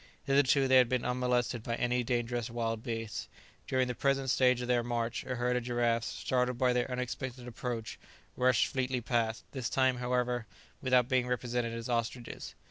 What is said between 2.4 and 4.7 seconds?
wild beasts. During the present stage of